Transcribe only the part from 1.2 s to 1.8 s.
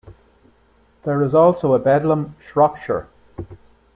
is also a